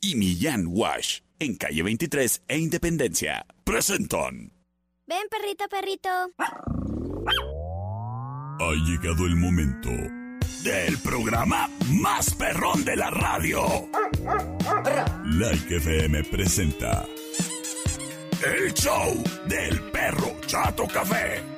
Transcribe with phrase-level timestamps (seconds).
[0.00, 3.44] Y Millán Wash en calle 23 e Independencia.
[3.64, 4.52] Presentan.
[5.06, 6.08] Ven, perrito, perrito.
[8.60, 9.88] Ha llegado el momento
[10.62, 11.68] del programa
[12.00, 13.88] más perrón de la radio.
[15.24, 17.04] Like FM presenta
[18.46, 21.57] el show del perro Chato Café.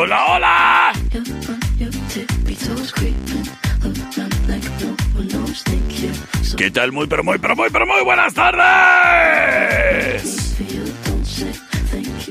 [0.00, 0.92] ¡Hola, hola!
[6.56, 6.92] ¿Qué tal?
[6.92, 8.62] Muy, pero muy, pero muy, pero muy buenas tardes.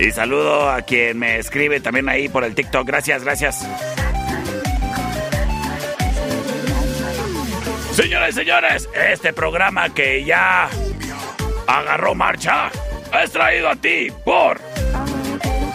[0.00, 2.84] Y saludo a quien me escribe también ahí por el TikTok.
[2.88, 3.64] Gracias, gracias.
[7.92, 10.68] Señores y señores, este programa que ya
[11.68, 12.72] agarró marcha
[13.22, 14.60] es traído a ti por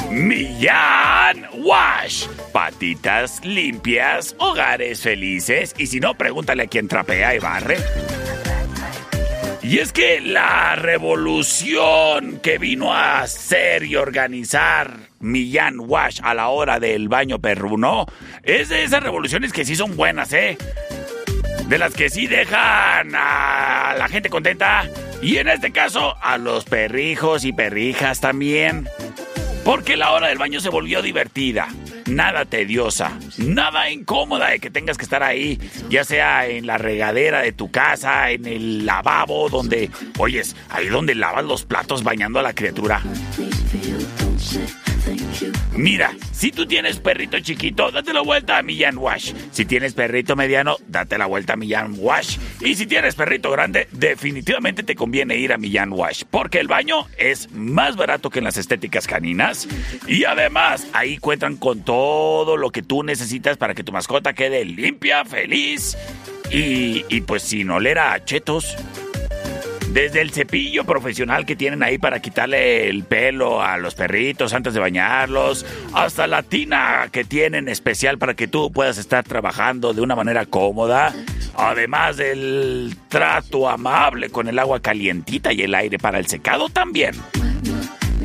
[0.09, 2.27] Millán Wash.
[2.51, 5.73] Patitas limpias, hogares felices.
[5.77, 7.77] Y si no, pregúntale a quien trapea y barre.
[9.63, 16.49] Y es que la revolución que vino a hacer y organizar Millán Wash a la
[16.49, 18.05] hora del baño perruno
[18.43, 20.57] es de esas revoluciones que sí son buenas, ¿eh?
[21.71, 24.89] De las que sí dejan a la gente contenta.
[25.21, 28.89] Y en este caso, a los perrijos y perrijas también.
[29.63, 31.69] Porque la hora del baño se volvió divertida,
[32.07, 37.39] nada tediosa, nada incómoda de que tengas que estar ahí, ya sea en la regadera
[37.39, 42.43] de tu casa, en el lavabo, donde, oyes, ahí donde lavas los platos bañando a
[42.43, 43.01] la criatura.
[45.75, 49.33] Mira, si tú tienes perrito chiquito, date la vuelta a Millán Wash.
[49.51, 52.37] Si tienes perrito mediano, date la vuelta a Millán Wash.
[52.61, 56.23] Y si tienes perrito grande, definitivamente te conviene ir a Millán Wash.
[56.29, 59.67] Porque el baño es más barato que en las estéticas caninas.
[60.07, 64.65] Y además, ahí cuentan con todo lo que tú necesitas para que tu mascota quede
[64.65, 65.97] limpia, feliz
[66.51, 68.75] y, y pues sin oler a chetos.
[69.93, 74.73] Desde el cepillo profesional que tienen ahí para quitarle el pelo a los perritos antes
[74.73, 79.99] de bañarlos, hasta la tina que tienen especial para que tú puedas estar trabajando de
[79.99, 81.13] una manera cómoda,
[81.55, 87.15] además del trato amable con el agua calientita y el aire para el secado también.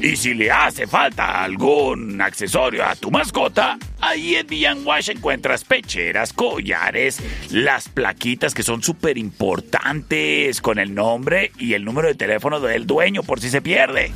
[0.00, 5.64] Y si le hace falta algún accesorio a tu mascota, ahí en Millán Wash encuentras
[5.64, 7.20] pecheras, collares,
[7.50, 12.86] las plaquitas que son súper importantes con el nombre y el número de teléfono del
[12.86, 14.12] dueño por si se pierde.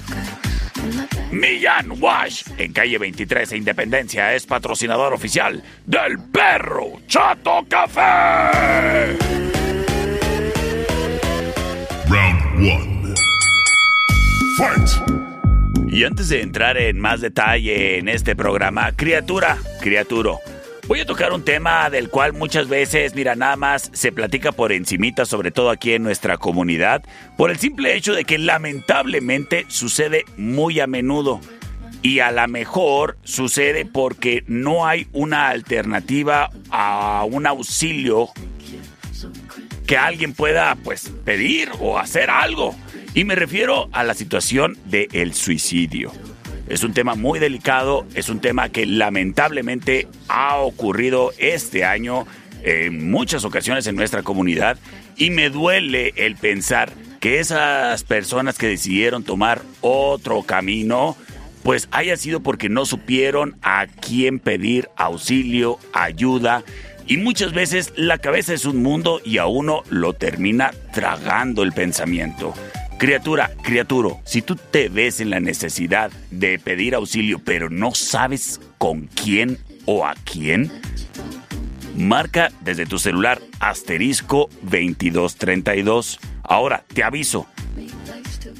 [1.30, 9.16] Millán Wash, en calle 23 e Independencia, es patrocinador oficial del Perro Chato Café.
[12.08, 13.14] Round 1.
[14.58, 15.19] Fight.
[15.92, 20.38] Y antes de entrar en más detalle en este programa, criatura, criaturo,
[20.86, 24.72] Voy a tocar un tema del cual muchas veces, mira, nada más se platica por
[24.72, 27.04] encimita, sobre todo aquí en nuestra comunidad,
[27.36, 31.40] por el simple hecho de que lamentablemente sucede muy a menudo.
[32.02, 38.30] Y a lo mejor sucede porque no hay una alternativa a un auxilio
[39.90, 42.76] que alguien pueda pues pedir o hacer algo.
[43.12, 46.12] Y me refiero a la situación del suicidio.
[46.68, 52.24] Es un tema muy delicado, es un tema que lamentablemente ha ocurrido este año
[52.62, 54.78] en muchas ocasiones en nuestra comunidad
[55.16, 61.16] y me duele el pensar que esas personas que decidieron tomar otro camino,
[61.64, 66.62] pues haya sido porque no supieron a quién pedir auxilio, ayuda.
[67.10, 71.72] Y muchas veces la cabeza es un mundo y a uno lo termina tragando el
[71.72, 72.54] pensamiento.
[72.98, 78.60] Criatura, criaturo, si tú te ves en la necesidad de pedir auxilio, pero no sabes
[78.78, 80.70] con quién o a quién,
[81.96, 86.20] marca desde tu celular asterisco 2232.
[86.44, 87.48] Ahora, te aviso,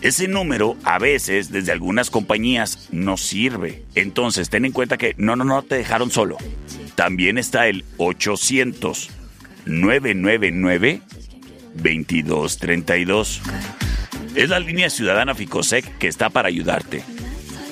[0.03, 3.85] ese número a veces desde algunas compañías no sirve.
[3.95, 6.37] Entonces, ten en cuenta que no, no, no te dejaron solo.
[6.95, 9.11] También está el 800
[9.67, 11.01] 999
[11.75, 13.43] 2232.
[14.35, 17.03] Es la línea ciudadana Ficosec que está para ayudarte.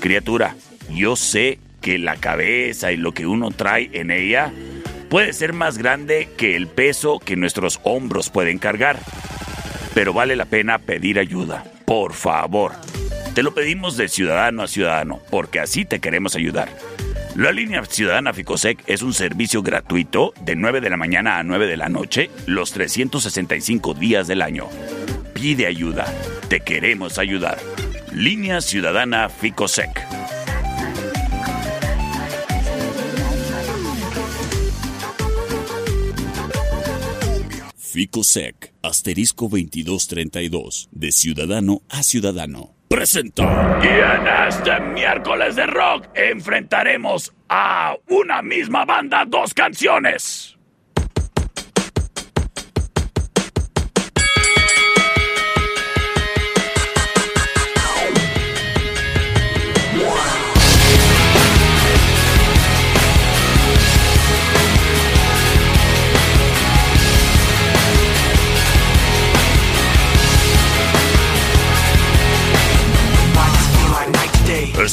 [0.00, 0.56] Criatura,
[0.90, 4.52] yo sé que la cabeza y lo que uno trae en ella
[5.08, 8.98] puede ser más grande que el peso que nuestros hombros pueden cargar.
[9.94, 12.72] Pero vale la pena pedir ayuda, por favor.
[13.34, 16.68] Te lo pedimos de ciudadano a ciudadano, porque así te queremos ayudar.
[17.38, 21.68] La línea ciudadana Ficosec es un servicio gratuito de 9 de la mañana a 9
[21.68, 24.68] de la noche, los 365 días del año
[25.34, 26.04] pide ayuda.
[26.48, 27.60] Te queremos ayudar.
[28.12, 30.04] Línea Ciudadana Ficosec.
[37.76, 42.77] Ficosec, asterisco 2232, de ciudadano a ciudadano.
[42.88, 43.78] Presenta.
[43.82, 50.57] Y en este miércoles de rock enfrentaremos a una misma banda dos canciones.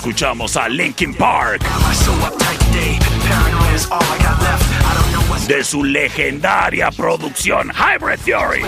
[0.05, 1.63] Escuchamos a Linkin Park.
[5.47, 8.61] De su legendaria producción Hybrid Theory.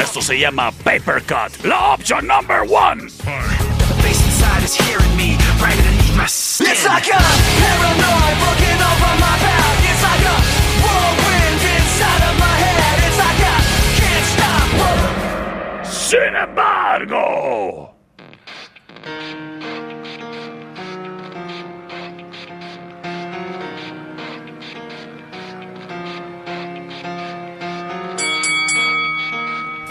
[0.00, 3.08] Esto se llama Paper Cut, la opción number one.
[6.84, 7.18] Like a
[9.26, 9.36] my
[11.98, 12.35] a
[16.06, 17.90] Sin embargo.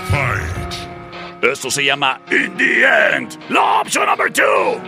[0.10, 1.44] Fight.
[1.44, 4.80] Esto se llama In the End, la opción number two.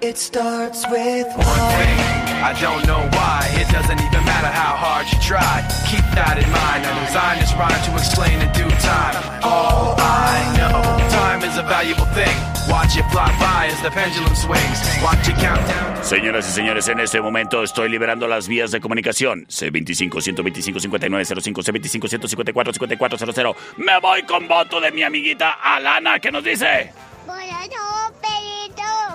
[0.00, 2.16] It starts with one.
[2.42, 3.50] I don't know why.
[3.52, 5.62] It doesn't even matter how hard you try.
[5.90, 6.82] Keep that in mind.
[6.82, 9.14] I designed this rhyme to explain in due time.
[9.44, 10.80] All I know,
[11.12, 12.32] time is a valuable thing.
[12.68, 14.80] Watch it fly by as the pendulum swings.
[15.04, 15.96] Watch it count down.
[16.02, 19.46] Señoras y señores, en este momento estoy liberando las vías de comunicación.
[19.46, 23.54] C25-125-5905, C25-154-5400.
[23.76, 26.92] Me voy con voto de mi amiguita Alana, que nos dice...
[27.26, 27.52] Bueno.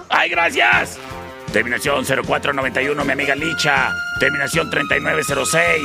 [0.10, 1.00] ¡Ay, gracias!
[1.54, 3.92] Terminación 0491, mi amiga Licha.
[4.20, 5.82] Terminación 3906.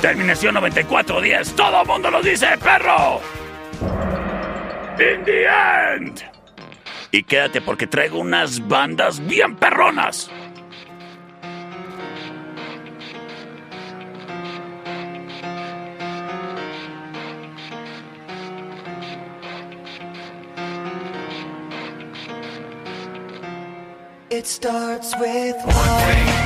[0.00, 1.56] Terminación 9410.
[1.56, 3.20] Todo mundo nos dice, perro.
[4.98, 5.46] In the
[5.94, 6.22] end.
[7.10, 10.30] Y quédate porque traigo unas bandas bien perronas.
[24.28, 26.45] It starts with one.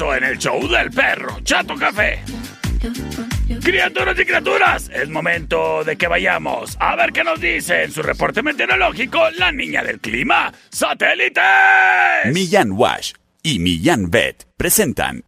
[0.00, 2.20] En el show del perro Chato Café.
[3.62, 8.02] Criaturas y criaturas, es momento de que vayamos a ver qué nos dice en su
[8.02, 11.40] reporte meteorológico la niña del clima, satélite.
[12.24, 13.12] Millán Wash
[13.44, 15.24] y Millán Vet presentan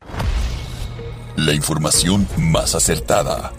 [1.37, 3.53] La información más acertada.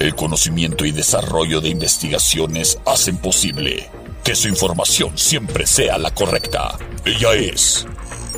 [0.00, 3.88] El conocimiento y desarrollo de investigaciones hacen posible
[4.24, 6.76] que su información siempre sea la correcta.
[7.04, 7.86] Ella es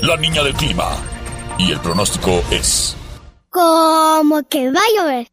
[0.03, 0.99] la niña del clima.
[1.61, 2.97] Y el pronóstico es...
[3.51, 5.27] Como que va a llover.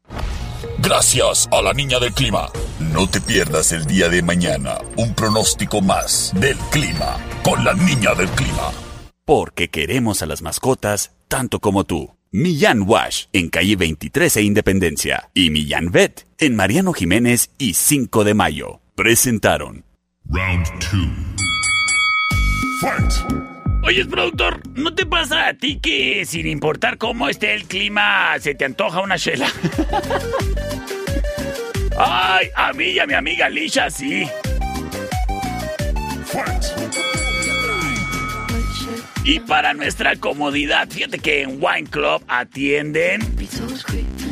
[0.79, 2.49] Gracias a la niña del clima.
[2.79, 8.13] No te pierdas el día de mañana un pronóstico más del clima con la niña
[8.15, 8.71] del clima.
[9.25, 12.15] porque queremos a las mascotas tanto como tú.
[12.31, 18.23] Millán Wash en calle 23 e Independencia y Millán Vet en Mariano Jiménez y 5
[18.23, 18.79] de Mayo.
[18.95, 19.83] Presentaron
[20.29, 20.91] Round 2.
[22.81, 23.56] Fight.
[23.87, 28.53] Oye, productor, ¿no te pasa a ti que sin importar cómo esté el clima, se
[28.53, 29.47] te antoja una chela?
[31.97, 34.27] Ay, a mí y a mi amiga Lisha sí.
[39.23, 43.21] Y para nuestra comodidad, fíjate que en Wine Club atienden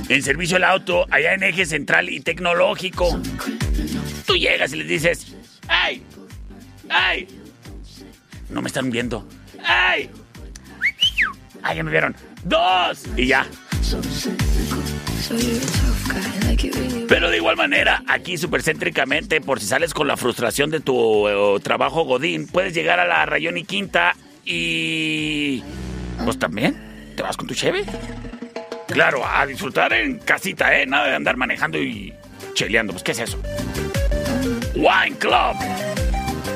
[0.09, 3.21] en servicio al auto allá en eje central y tecnológico.
[4.25, 5.33] Tú llegas y les dices,
[5.69, 6.03] ¡ay!
[6.89, 7.25] ¡ay!
[8.49, 9.25] No me están viendo.
[9.65, 10.09] ¡Ay!
[11.63, 12.15] ¡ay, ya me vieron!
[12.43, 13.03] ¡Dos!
[13.17, 13.45] Y ya.
[17.07, 21.59] Pero de igual manera, aquí supercéntricamente, por si sales con la frustración de tu eh,
[21.61, 25.63] trabajo Godín, puedes llegar a la Rayón y Quinta y...
[26.23, 27.83] Pues también, te vas con tu cheve.
[28.87, 30.85] Claro, a disfrutar en casita, ¿eh?
[30.85, 32.13] Nada de andar manejando y
[32.53, 32.93] cheleando.
[32.93, 33.41] Pues, ¿qué es eso?
[34.75, 36.04] Wine Club.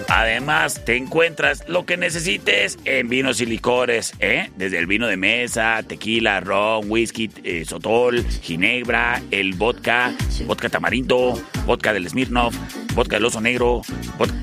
[0.07, 4.49] Además, te encuentras lo que necesites en vinos y licores, ¿eh?
[4.55, 10.13] Desde el vino de mesa, tequila, ron, whisky, eh, sotol, ginebra, el vodka,
[10.45, 12.55] vodka tamarindo, vodka del Smirnoff,
[12.93, 13.81] vodka del oso negro,
[14.17, 14.35] vodka...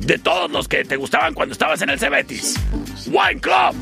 [0.00, 2.54] De todos los que te gustaban cuando estabas en el Cebetis.
[3.06, 3.74] Wine Club.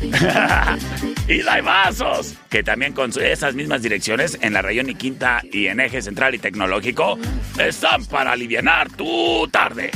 [1.28, 5.80] y vasos que también con esas mismas direcciones en la Rayón y Quinta y en
[5.80, 7.18] Eje Central y Tecnológico
[7.58, 9.90] están para aliviar tu tarde.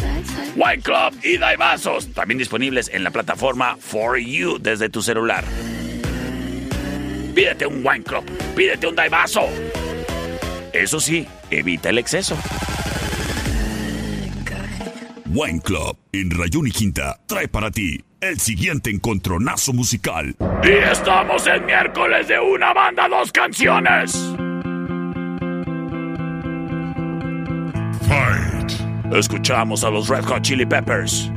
[0.57, 5.45] Wine Club y vasos también disponibles en la plataforma For You desde tu celular.
[7.35, 9.49] Pídete un Wine Club, pídete un Daivaso.
[10.73, 12.37] Eso sí, evita el exceso.
[15.27, 20.35] Wine Club en Rayón y Quinta trae para ti el siguiente encontronazo musical.
[20.63, 24.13] Y estamos en miércoles de una banda, dos canciones.
[28.09, 28.73] Fight.
[29.13, 31.31] Escuchamos a los Red Hot Chili Peppers.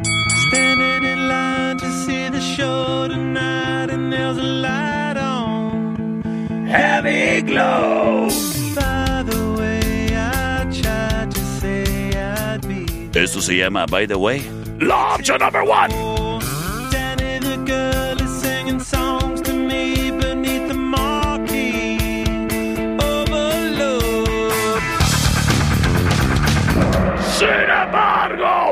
[0.48, 6.24] Standing in line to see the show tonight, and there's a light on.
[6.68, 8.30] Heavy Glow.
[8.76, 11.84] By the way, I tried to say
[12.16, 13.20] I'd be.
[13.20, 14.42] Esto se llama By the Way.
[14.80, 16.27] La opción number one.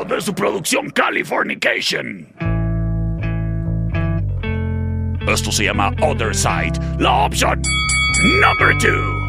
[0.08, 2.28] De su producción Californication.
[5.26, 6.78] Esto se llama Other Side.
[6.98, 7.60] La opción
[8.40, 9.24] number two.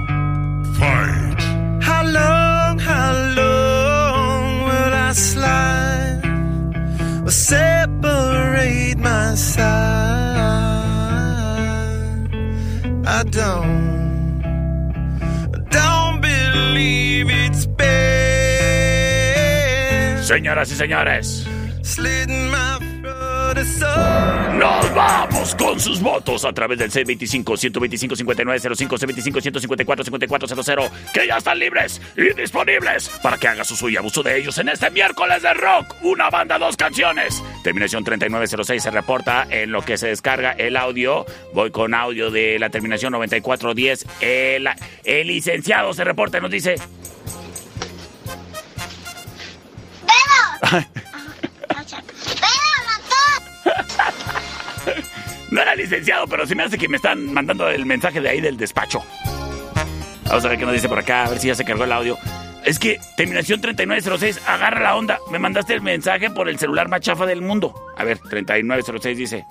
[0.78, 1.42] Fight.
[1.82, 6.22] How long, how long will I slide?
[7.26, 9.68] Or separate my side?
[13.06, 13.77] I don't,
[20.28, 21.48] Señoras y señores,
[24.58, 32.34] nos vamos con sus votos a través del C25-125-5905, C25-154-5400, que ya están libres y
[32.34, 35.96] disponibles para que haga su suyo abuso de ellos en este miércoles de rock.
[36.02, 37.42] Una banda, dos canciones.
[37.64, 41.26] Terminación 3906 se reporta en lo que se descarga el audio.
[41.54, 44.06] Voy con audio de la terminación 9410.
[44.20, 44.68] El,
[45.06, 46.76] el licenciado se reporta y nos dice...
[55.52, 58.42] No era licenciado, pero se me hace que me están mandando el mensaje de ahí
[58.42, 59.02] del despacho.
[60.26, 61.92] Vamos a ver qué nos dice por acá, a ver si ya se cargó el
[61.92, 62.18] audio.
[62.66, 65.20] Es que terminación 3906, agarra la onda.
[65.32, 67.74] Me mandaste el mensaje por el celular más chafa del mundo.
[67.98, 69.46] A ver, 3906 dice.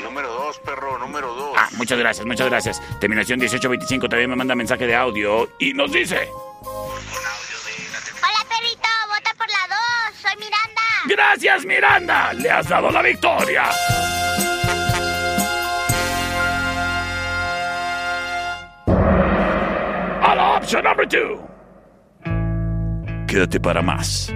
[0.00, 1.56] Número dos, perro, número dos.
[1.58, 2.82] Ah, muchas gracias, muchas gracias.
[3.00, 6.28] Terminación 1825 también me manda mensaje de audio y nos dice.
[10.22, 10.82] Soy Miranda.
[11.08, 12.32] Gracias, Miranda.
[12.34, 13.64] Le has dado la victoria.
[20.22, 21.40] A la opción number two.
[23.26, 24.28] Quédate para más.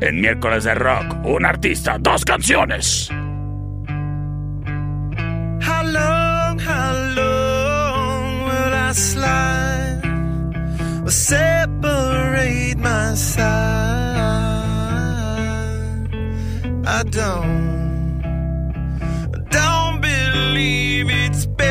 [0.00, 3.10] En miércoles de rock, un artista, dos canciones.
[5.60, 10.00] How long, how long will I slide?
[11.04, 14.57] Or separate my side?
[16.90, 18.22] I don't,
[19.50, 21.68] don't believe it's been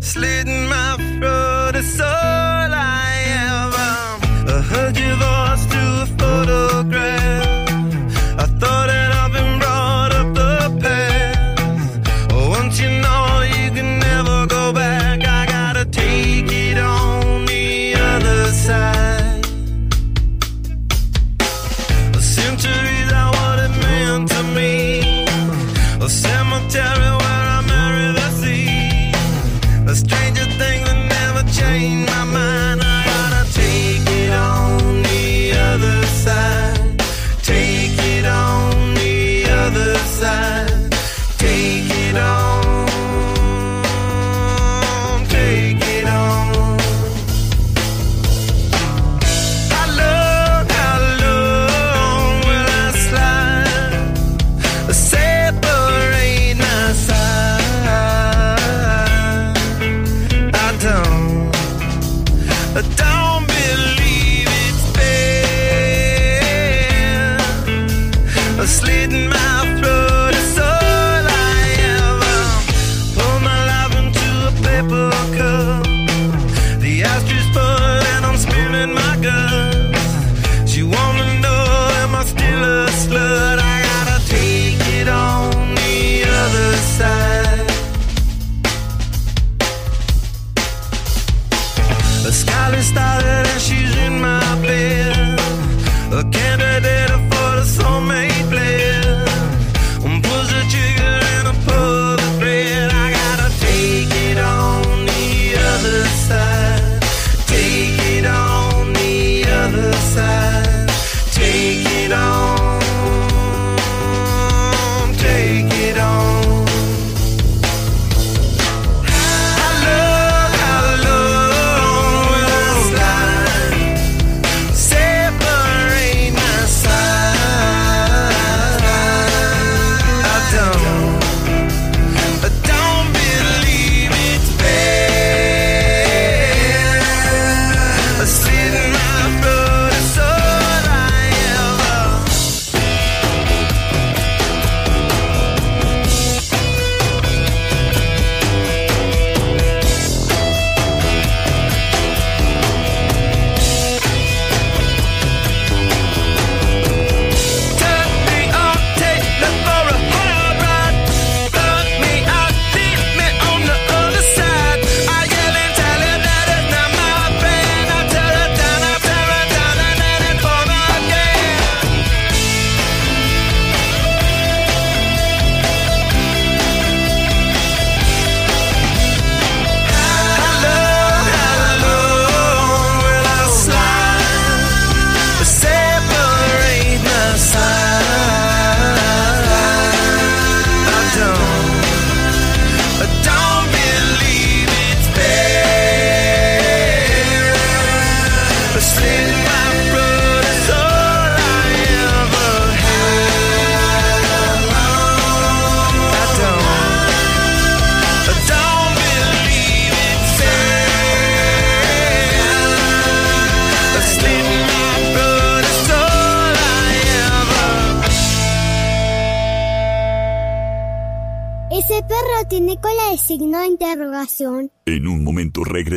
[0.00, 1.74] slitting my throat.
[1.74, 1.98] It's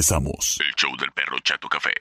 [0.10, 0.58] regresamos.
[0.60, 1.92] El show del perro Chato Café.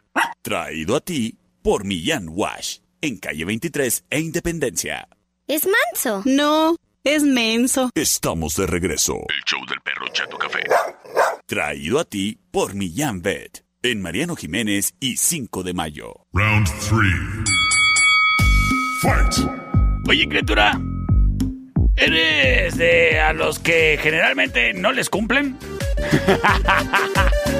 [0.42, 2.78] Traído a ti por Millán Wash.
[3.00, 5.08] En calle 23 e Independencia.
[5.46, 6.22] Es manso.
[6.24, 7.90] No, es menso.
[7.94, 9.14] Estamos de regreso.
[9.28, 10.60] El show del perro Chato Café.
[11.46, 13.64] Traído a ti por Millán Vet.
[13.82, 16.26] En Mariano Jiménez y 5 de mayo.
[16.32, 17.00] Round 3.
[19.02, 19.48] Fight.
[20.08, 20.80] Oye, criatura.
[21.94, 25.58] ¿Eres de a los que generalmente no les cumplen?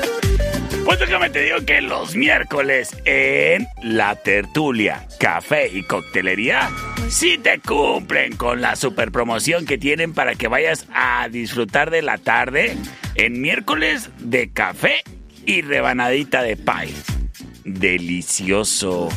[0.89, 6.71] Pues déjame te digo que los miércoles en La Tertulia, Café y Coctelería,
[7.11, 12.01] sí te cumplen con la super promoción que tienen para que vayas a disfrutar de
[12.01, 12.75] la tarde
[13.17, 15.03] en miércoles de café
[15.45, 17.18] y rebanadita de pie.
[17.69, 19.09] Delicioso.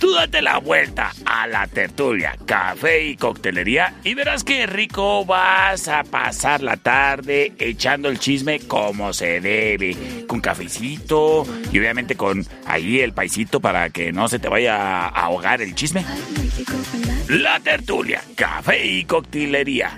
[0.00, 5.88] Tú date la vuelta a la tertulia, café y coctelería y verás qué rico vas
[5.88, 9.96] a pasar la tarde echando el chisme como se debe.
[10.26, 15.08] Con cafecito y obviamente con ahí el paisito para que no se te vaya a
[15.08, 16.04] ahogar el chisme.
[17.28, 19.90] La tertulia, café y coctelería.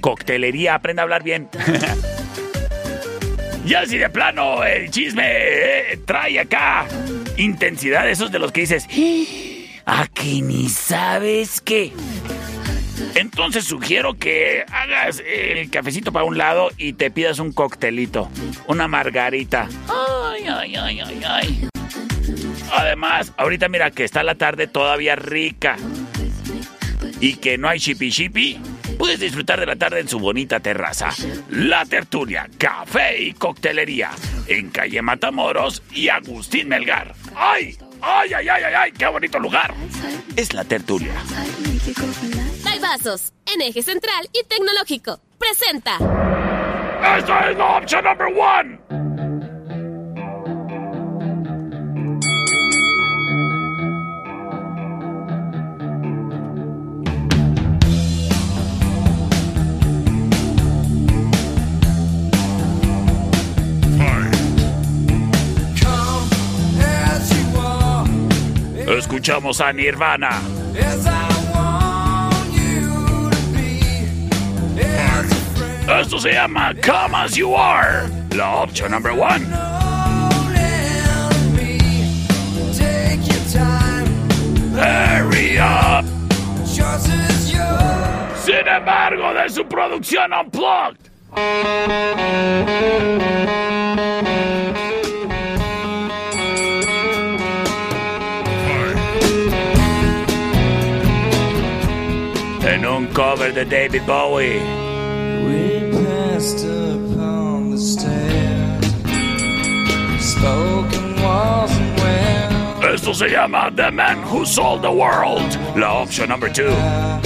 [0.00, 1.48] Coctelería, aprende a hablar bien.
[3.64, 6.86] Ya si de plano el chisme eh, trae acá
[7.36, 8.86] intensidad, esos de los que dices,
[9.86, 11.92] a que ni sabes qué.
[13.14, 18.30] Entonces sugiero que hagas el cafecito para un lado y te pidas un coctelito,
[18.66, 19.68] una margarita.
[19.88, 21.68] Ay, ay, ay, ay, ay.
[22.72, 25.76] Además, ahorita mira que está la tarde todavía rica
[27.20, 28.58] y que no hay chipi chipi,
[29.02, 31.10] puedes disfrutar de la tarde en su bonita terraza.
[31.50, 34.12] La Tertulia, Café y Coctelería,
[34.46, 37.12] en calle Matamoros y Agustín Melgar.
[37.34, 37.76] ¡Ay!
[38.00, 38.92] ¡Ay, ay, ay, ay, ay!
[38.92, 39.74] ¡Qué bonito lugar!
[40.36, 41.14] Es la Tertulia.
[42.80, 45.18] Vasos, en eje central y tecnológico.
[45.36, 45.96] Presenta.
[47.18, 49.11] ¡Esa es la opción number one!
[68.98, 70.40] Escuchamos a Nirvana.
[76.00, 78.08] Esto se llama Come As You Are.
[78.34, 79.46] La opción number one.
[84.74, 86.04] Hurry up.
[88.44, 90.98] Sin embargo, de su producción Unplugged.
[103.22, 104.58] Cover de David Bowie.
[105.46, 108.86] We passed upon the stairs,
[110.34, 112.94] spoken walls and wells.
[112.94, 115.50] Esto se llama The Man Who Sold the World.
[115.76, 116.68] La opción number two.
[116.68, 117.20] I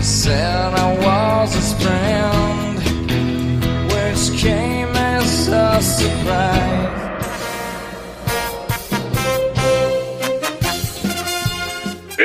[0.00, 2.78] Said I was his friend,
[3.92, 7.03] which came as a surprise.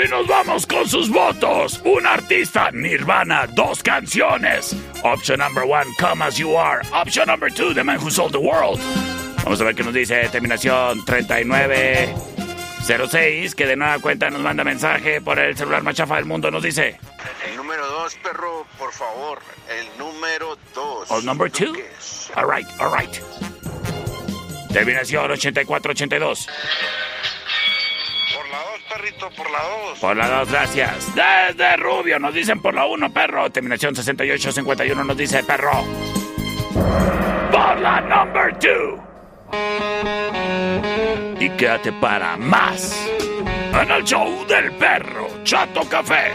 [0.10, 1.82] Nos vamos con sus votos.
[1.86, 4.76] Un artista, Nirvana, dos canciones.
[5.04, 6.82] Option number one, Come As You Are.
[6.92, 8.80] Option number two, The Man Who Sold the World.
[9.44, 15.20] Vamos a ver qué nos dice terminación 3906, que de nueva cuenta nos manda mensaje
[15.22, 16.52] por el celular más chafa del mundo.
[16.52, 17.00] Nos dice,
[17.50, 19.40] El número dos, perro, por favor.
[19.70, 21.10] El número dos.
[21.12, 21.74] oh, number two.
[22.36, 23.10] All right, all right.
[24.74, 26.48] Terminación 8482.
[28.90, 30.00] Perrito, por la dos.
[30.00, 31.14] Por la 2, gracias.
[31.14, 33.52] Desde Rubio nos dicen por la 1, perro.
[33.52, 35.84] Terminación 6851 nos dice perro.
[37.52, 39.00] Por la number 2.
[41.40, 43.08] Y quédate para más.
[43.80, 46.34] En el show del perro, Chato Café.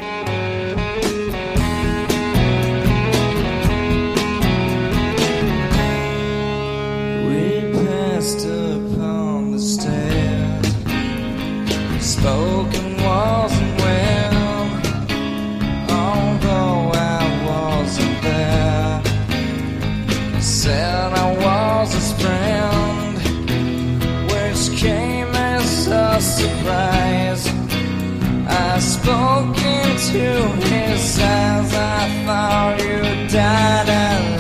[29.04, 31.74] Spoke into his eyes.
[31.74, 34.33] I thought you died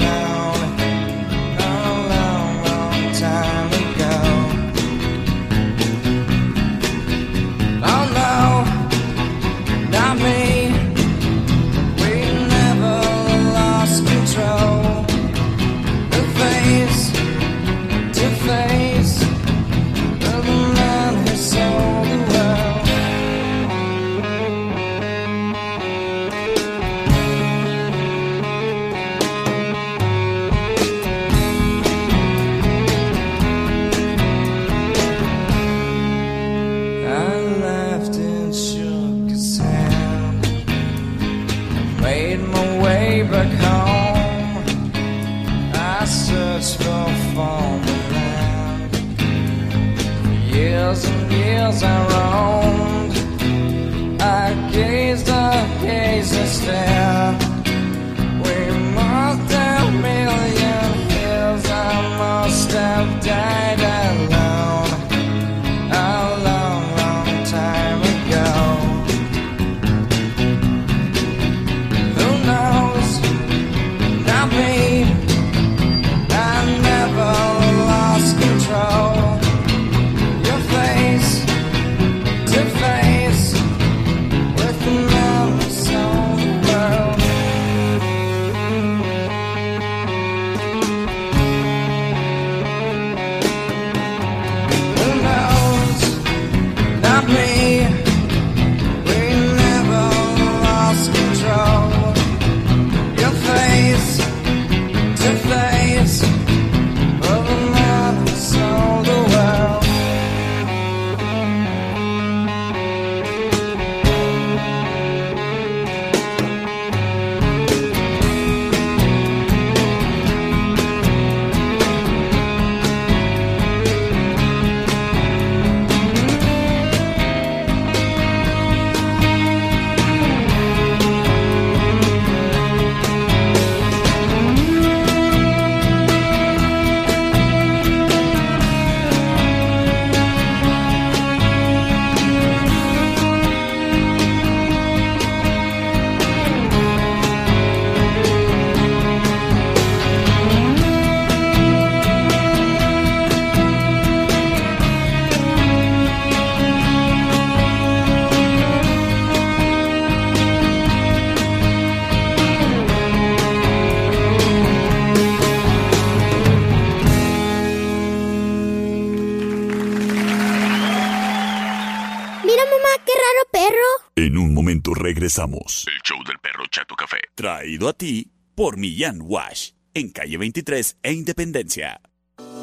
[177.36, 179.70] Traído a ti por Millán Wash.
[179.92, 182.00] En calle 23 e Independencia.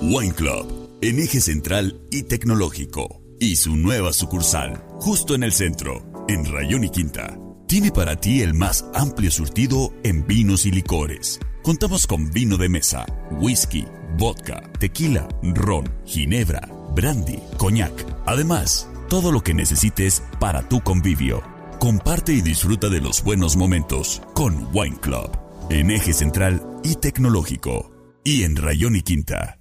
[0.01, 0.97] Wine Club.
[1.01, 3.21] En eje central y tecnológico.
[3.37, 4.81] Y su nueva sucursal.
[5.01, 6.25] Justo en el centro.
[6.29, 7.37] En Rayón y Quinta.
[7.67, 11.39] tiene para ti el más amplio surtido en vinos y licores.
[11.63, 13.05] Contamos con vino de mesa,
[13.39, 13.85] whisky,
[14.17, 17.93] vodka, tequila, ron, ginebra, brandy, coñac.
[18.25, 21.50] Además, todo lo que necesites para tu convivio.
[21.81, 25.31] Comparte y disfruta de los buenos momentos con Wine Club,
[25.71, 27.89] en eje central y tecnológico,
[28.23, 29.60] y en Rayón y Quinta.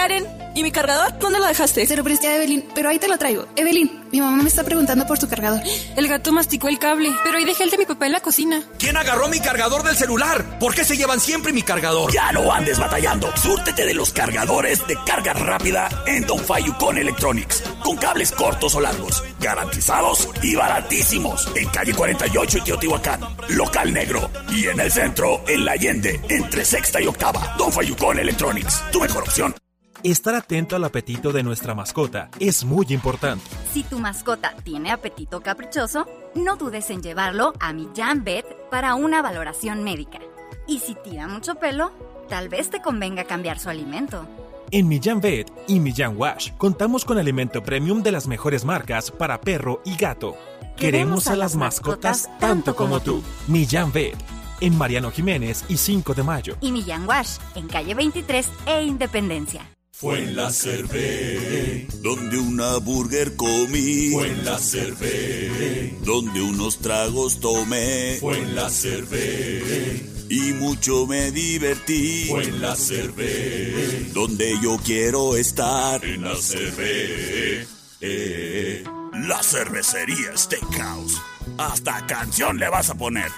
[0.00, 1.18] Karen, ¿y mi cargador?
[1.18, 1.86] ¿Dónde lo dejaste?
[1.86, 3.44] Se lo presté a Evelyn, pero ahí te lo traigo.
[3.54, 5.60] Evelyn, mi mamá me está preguntando por tu cargador.
[5.94, 8.62] El gato masticó el cable, pero ahí dejé el de mi papá en la cocina.
[8.78, 10.58] ¿Quién agarró mi cargador del celular?
[10.58, 12.10] ¿Por qué se llevan siempre mi cargador?
[12.14, 13.30] Ya no andes batallando.
[13.36, 17.62] Súrtete de los cargadores de carga rápida en Don Fayucon Electronics.
[17.84, 21.46] Con cables cortos o largos, garantizados y baratísimos.
[21.54, 24.30] En calle 48 y Teotihuacán, local negro.
[24.48, 27.54] Y en el centro, en la Allende, entre sexta y octava.
[27.58, 29.54] Don Fayucon Electronics, tu mejor opción.
[30.02, 33.44] Estar atento al apetito de nuestra mascota es muy importante.
[33.70, 39.20] Si tu mascota tiene apetito caprichoso, no dudes en llevarlo a Millán Vet para una
[39.20, 40.18] valoración médica.
[40.66, 41.92] Y si tira mucho pelo,
[42.30, 44.26] tal vez te convenga cambiar su alimento.
[44.70, 49.38] En Millán Vet y Millán Wash contamos con alimento premium de las mejores marcas para
[49.38, 50.34] perro y gato.
[50.78, 53.22] Queremos a las mascotas tanto como tú.
[53.48, 54.16] Millán Vet,
[54.62, 56.56] en Mariano Jiménez y 5 de mayo.
[56.62, 59.60] Y Millán Wash, en calle 23 e Independencia.
[60.00, 64.12] Fue en la cervé, donde una burger comí.
[64.12, 68.16] Fue en la cervé, donde unos tragos tomé.
[68.18, 72.28] Fue en la cervé, y mucho me divertí.
[72.30, 76.02] Fue en la cervé, donde yo quiero estar.
[76.02, 77.66] En la cervé,
[78.00, 78.82] eh.
[79.12, 81.20] La cervecería Steakhouse.
[81.58, 83.30] Hasta canción le vas a poner.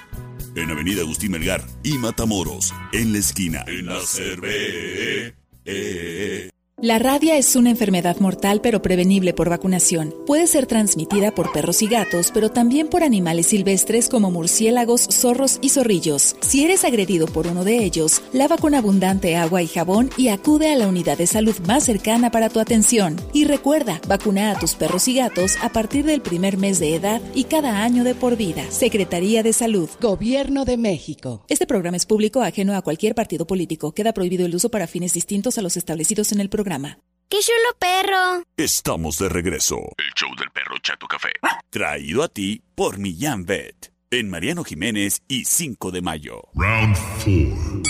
[0.55, 3.65] En Avenida Agustín Melgar y Matamoros, en la esquina.
[3.67, 6.51] En la cervé, eh.
[6.83, 10.13] La rabia es una enfermedad mortal pero prevenible por vacunación.
[10.27, 15.61] Puede ser transmitida por perros y gatos, pero también por animales silvestres como murciélagos, zorros
[15.63, 16.35] y zorrillos.
[16.41, 20.73] Si eres agredido por uno de ellos, lava con abundante agua y jabón y acude
[20.73, 23.15] a la unidad de salud más cercana para tu atención.
[23.33, 27.23] Y recuerda, vacuna a tus perros y gatos a partir del primer mes de edad
[27.33, 28.65] y cada año de por vida.
[28.73, 29.89] Secretaría de Salud.
[30.01, 31.45] Gobierno de México.
[31.49, 33.93] Este programa es público ajeno a cualquier partido político.
[33.93, 36.72] Queda prohibido el uso para fines distintos a los establecidos en el programa.
[36.73, 38.45] ¡Qué chulo perro!
[38.57, 39.77] Estamos de regreso.
[39.99, 41.33] El show del perro Chato Café.
[41.69, 43.93] Traído a ti por Millán Vet.
[44.11, 46.43] En Mariano Jiménez y 5 de mayo.
[46.55, 47.83] Round 4.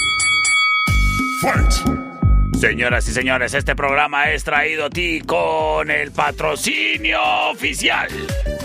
[1.42, 2.58] Fight.
[2.58, 7.20] Señoras y señores, este programa es traído a ti con el patrocinio
[7.52, 8.08] oficial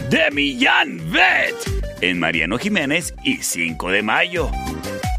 [0.10, 1.56] de Millán Vet.
[2.01, 4.51] En Mariano Jiménez y 5 de mayo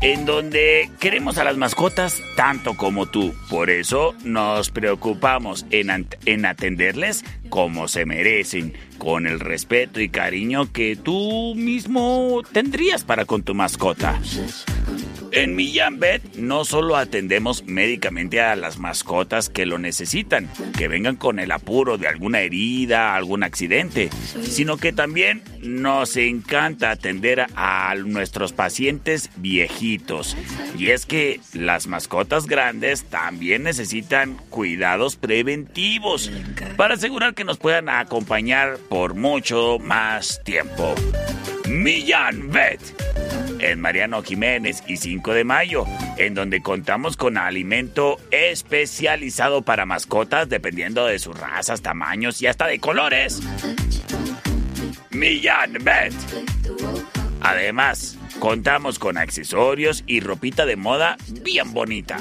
[0.00, 3.34] en donde queremos a las mascotas tanto como tú.
[3.48, 10.72] Por eso nos preocupamos en, en, atenderles como se merecen, con el respeto y cariño
[10.72, 14.20] que tú mismo tendrías para con tu mascota.
[15.32, 21.16] En Millán Vet no solo atendemos médicamente a las mascotas que lo necesitan, que vengan
[21.16, 24.10] con el apuro de alguna herida, algún accidente,
[24.42, 30.36] sino que también nos encanta atender a nuestros pacientes viejitos.
[30.78, 36.30] Y es que las mascotas grandes también necesitan cuidados preventivos
[36.76, 40.94] para asegurar que nos puedan acompañar por mucho más tiempo.
[41.68, 42.80] Millán Vet
[43.60, 45.84] en Mariano Jiménez y 5 de mayo,
[46.16, 52.66] en donde contamos con alimento especializado para mascotas dependiendo de sus razas, tamaños y hasta
[52.66, 53.40] de colores.
[55.10, 56.14] Millán Bet.
[57.40, 62.18] Además, contamos con accesorios y ropita de moda bien bonita.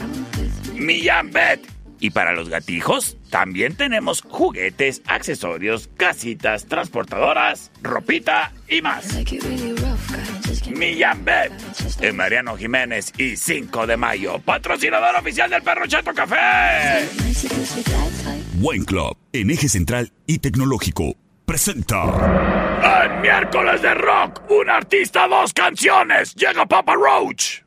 [0.74, 1.62] Millán Bet.
[2.00, 9.08] Y para los gatijos, también tenemos juguetes, accesorios, casitas, transportadoras, ropita y más.
[10.70, 11.52] Millán Bet,
[12.02, 17.08] en Mariano Jiménez y 5 de mayo, patrocinador oficial del Perro Chato Café.
[18.60, 21.16] Wine Club, en eje central y tecnológico,
[21.46, 22.04] presenta.
[23.06, 27.62] En miércoles de rock, un artista, dos canciones, llega Papa Roach.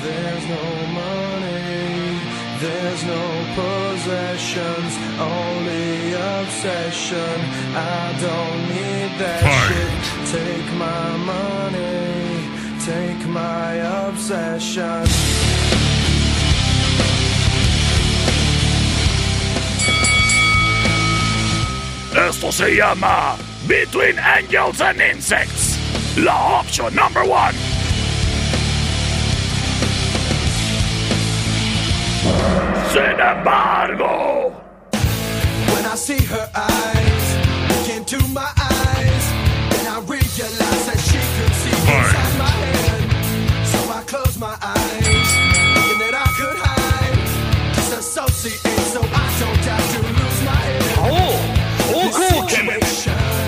[0.00, 0.77] There's no
[2.98, 7.40] There's no possessions, only obsession.
[7.76, 9.98] I don't need that shit.
[10.34, 12.48] Take my money,
[12.84, 13.74] take my
[14.08, 15.06] obsession.
[22.16, 23.36] Esto se llama
[23.68, 25.78] Between Angels and Insects.
[26.16, 27.54] La opción number one.
[32.92, 34.52] Sin embargo,
[35.72, 37.26] When I see her eyes
[37.68, 39.24] look into my eyes,
[39.72, 43.66] then I realize that she could see inside my head.
[43.66, 45.28] So I close my eyes,
[45.74, 50.82] thinking that I could hide, disassociate, so I don't have to lose my head.
[50.98, 51.34] Oh,
[51.94, 53.38] oh, cool, situation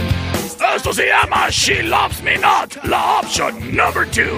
[0.74, 2.76] esto se llama She Loves Me Not.
[2.84, 4.34] La opción number two.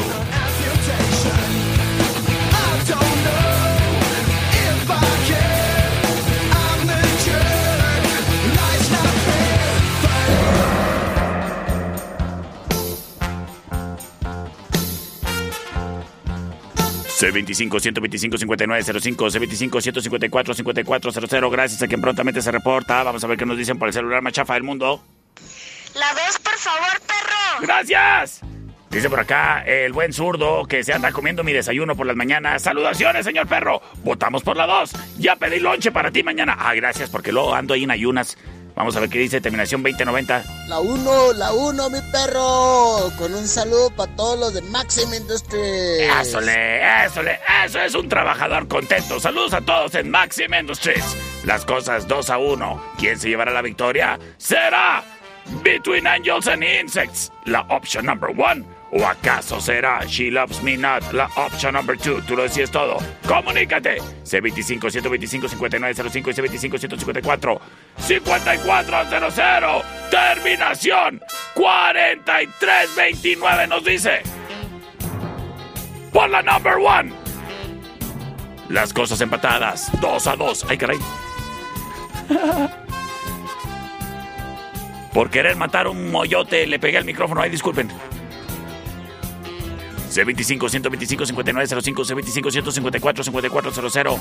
[17.22, 23.04] C25 125 5905 C25 154 5400 Gracias a quien prontamente se reporta.
[23.04, 25.00] Vamos a ver qué nos dicen por el celular más chafa del mundo.
[25.94, 27.60] La dos, por favor, perro.
[27.60, 28.40] ¡Gracias!
[28.90, 32.62] Dice por acá el buen zurdo que se anda comiendo mi desayuno por las mañanas.
[32.62, 33.80] Saludaciones, señor perro.
[34.02, 34.92] Votamos por la 2.
[35.18, 36.56] Ya pedí lonche para ti mañana.
[36.58, 38.36] Ah, gracias, porque luego ando ahí en ayunas.
[38.74, 40.44] Vamos a ver qué dice terminación 2090.
[40.68, 43.12] La 1, la 1, mi perro.
[43.18, 46.10] Con un saludo para todos los de Maxim Industries.
[46.20, 49.20] Ésole, ésole, eso es un trabajador contento.
[49.20, 51.04] Saludos a todos en Maxim Industries.
[51.44, 52.82] Las cosas 2 a 1.
[52.98, 54.18] ¿Quién se llevará la victoria?
[54.38, 55.04] Será
[55.62, 58.64] Between Angels and Insects, la option number one.
[58.94, 62.20] ¿O acaso será She Loves Me Not, la option number two?
[62.26, 62.98] Tú lo decías todo.
[63.26, 64.02] Comunícate.
[64.22, 67.58] C25 125 5905 y C25 154
[67.96, 69.82] 5400.
[70.10, 71.22] Terminación
[71.54, 74.20] 4329 nos dice.
[76.12, 77.14] Por la number one.
[78.68, 79.90] Las cosas empatadas.
[80.02, 80.66] Dos a dos.
[80.68, 80.98] Ay, caray.
[85.14, 87.40] Por querer matar un moyote le pegué al micrófono.
[87.40, 87.90] Ay, disculpen.
[90.12, 94.20] C25 125 5905 C25 154 5400.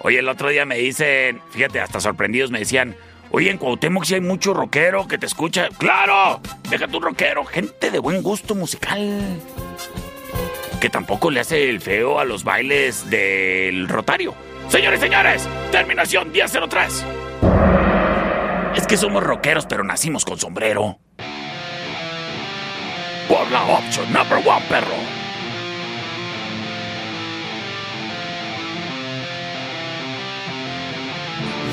[0.00, 2.94] Oye, el otro día me dicen, fíjate, hasta sorprendidos me decían,
[3.30, 5.68] oye, en Cuauhtémoc sí hay mucho rockero que te escucha.
[5.78, 6.40] ¡Claro!
[6.68, 9.40] Déjate un rockero, gente de buen gusto musical.
[10.80, 14.34] Que tampoco le hace el feo a los bailes del rotario.
[14.68, 17.04] Señores, señores, terminación 1003.
[18.76, 20.98] Es que somos rockeros, pero nacimos con sombrero.
[23.28, 25.00] Por la option number one, perro.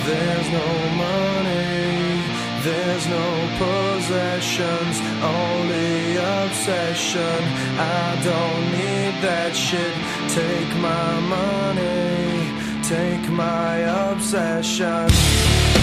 [0.05, 2.23] There's no money,
[2.63, 3.27] there's no
[3.59, 7.43] possessions, only obsession.
[7.77, 9.93] I don't need that shit.
[10.29, 13.75] Take my money, take my
[14.09, 15.80] obsession.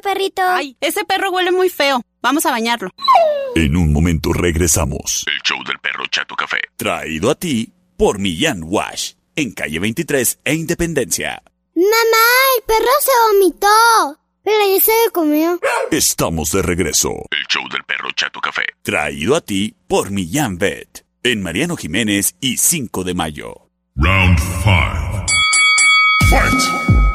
[0.00, 0.42] Perrito.
[0.42, 2.02] Ay, ese perro huele muy feo.
[2.22, 2.90] Vamos a bañarlo.
[3.54, 5.24] En un momento regresamos.
[5.26, 6.58] El show del perro Chato Café.
[6.76, 9.12] Traído a ti por Millán Wash.
[9.36, 11.42] En calle 23 e Independencia.
[11.74, 12.26] Mamá,
[12.56, 14.18] el perro se vomitó.
[14.42, 15.60] Pero ya se lo comió.
[15.90, 17.10] Estamos de regreso.
[17.30, 18.62] El show del perro Chato Café.
[18.82, 21.04] Traído a ti por Millán Vet.
[21.22, 23.68] En Mariano Jiménez y 5 de mayo.
[23.96, 25.26] Round 5.
[26.30, 27.07] Fight!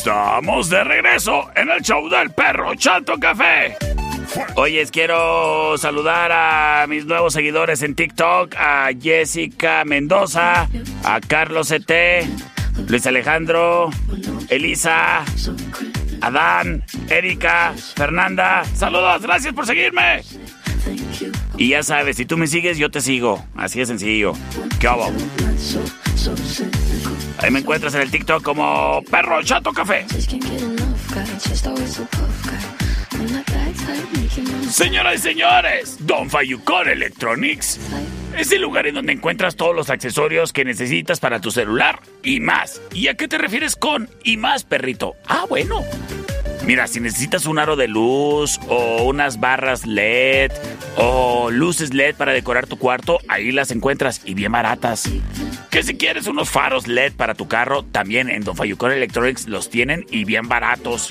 [0.00, 3.76] Estamos de regreso en el show del perro Chato Café.
[4.54, 10.70] Oyes, quiero saludar a mis nuevos seguidores en TikTok, a Jessica Mendoza,
[11.04, 11.92] a Carlos ET,
[12.88, 13.90] Luis Alejandro,
[14.48, 15.22] Elisa,
[16.22, 18.64] Adán, Erika, Fernanda.
[18.74, 20.22] Saludos, gracias por seguirme.
[21.58, 23.44] Y ya sabes, si tú me sigues, yo te sigo.
[23.54, 24.32] Así de sencillo.
[24.80, 25.12] ¿Qué hago?
[27.42, 30.04] Ahí me encuentras en el TikTok como Perro Chato Café.
[34.70, 37.80] Señoras y señores, Don Fayucon Electronics
[38.38, 42.40] es el lugar en donde encuentras todos los accesorios que necesitas para tu celular y
[42.40, 42.80] más.
[42.92, 45.16] ¿Y a qué te refieres con y más, perrito?
[45.26, 45.82] Ah, bueno.
[46.64, 50.52] Mira, si necesitas un aro de luz o unas barras LED
[50.96, 55.10] o luces LED para decorar tu cuarto, ahí las encuentras y bien baratas.
[55.70, 59.70] Que si quieres unos faros LED para tu carro, también en Don Fayucon Electronics los
[59.70, 61.08] tienen y bien baratos.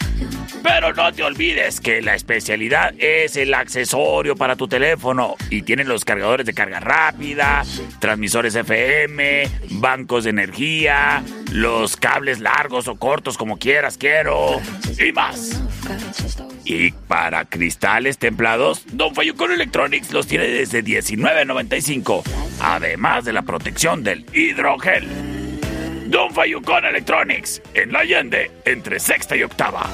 [0.62, 5.88] Pero no te olvides que la especialidad es el accesorio para tu teléfono y tienen
[5.88, 7.64] los cargadores de carga rápida,
[8.00, 14.60] transmisores FM, bancos de energía, los cables largos o cortos como quieras, quiero
[15.00, 15.39] y más.
[16.66, 22.24] Y para cristales templados, Don Fayucon Electronics los tiene desde $19.95,
[22.62, 25.08] además de la protección del hidrogel.
[26.08, 29.90] Don Fayucon Electronics, en La Allende, entre sexta y octava.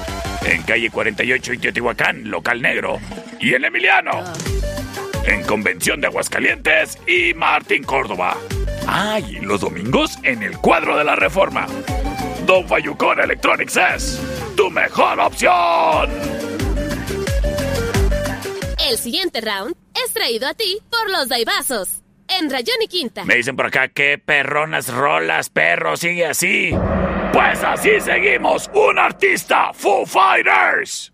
[0.46, 2.98] En calle 48 y Teotihuacán, local negro.
[3.40, 4.24] Y en Emiliano.
[5.26, 8.36] En Convención de Aguascalientes y Martín Córdoba.
[8.86, 11.66] Ah, y los domingos en el cuadro de la Reforma.
[12.46, 14.22] Don Fayucon Electronics es
[14.56, 16.10] tu mejor opción.
[18.88, 22.02] El siguiente round es traído a ti por los Daibazos.
[22.28, 23.24] En Rayón y Quinta.
[23.24, 26.70] Me dicen por acá que perronas rolas, perro, sigue así.
[27.32, 31.12] Pues así seguimos, un artista, Foo Fighters.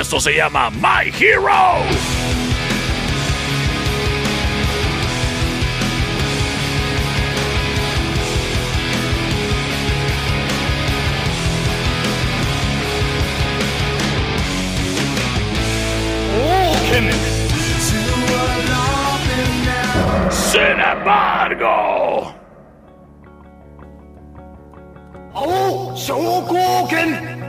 [0.00, 1.82] Esto se llama My Hero.
[20.30, 22.34] Sin embargo.
[25.34, 25.94] ¡Oh!
[25.96, 27.41] ¡Shogoken!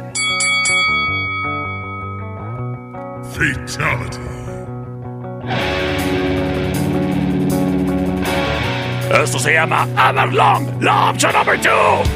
[3.33, 4.19] Fatality.
[9.23, 12.09] Esto se llama Everlong, la opción número 2.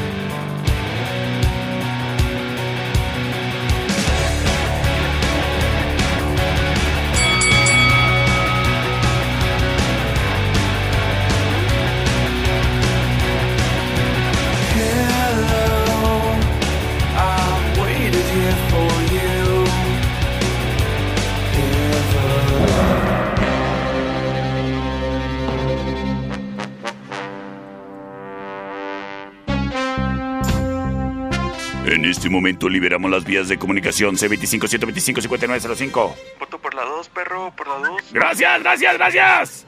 [32.10, 36.14] Este momento liberamos las vías de comunicación C25-125-5905.
[36.38, 38.12] Voto por la 2, perro, por la 2.
[38.12, 39.64] Gracias, gracias, gracias.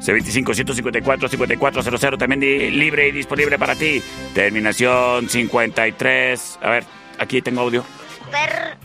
[0.00, 4.02] C25-154-5400 también libre y disponible para ti.
[4.34, 6.58] Terminación 53.
[6.62, 6.84] A ver,
[7.18, 7.84] aquí tengo audio.
[8.30, 8.78] Per,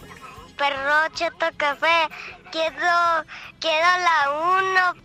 [0.57, 2.09] perro Chato Café,
[2.51, 3.23] quiero,
[3.59, 4.95] quiero la uno.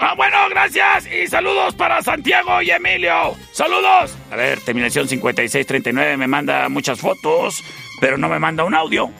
[0.00, 1.06] Ah, bueno, gracias.
[1.06, 3.34] Y saludos para Santiago y Emilio.
[3.52, 4.16] Saludos.
[4.30, 7.64] A ver, terminación 5639 me manda muchas fotos,
[8.00, 9.10] pero no me manda un audio.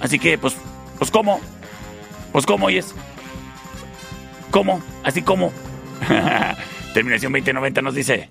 [0.00, 0.56] Así que, pues,
[0.98, 1.40] pues, ¿cómo?
[2.32, 2.94] Pues, ¿cómo, oyes?
[4.50, 4.80] ¿Cómo?
[5.02, 5.52] Así como.
[6.94, 8.30] terminación 2090 nos dice.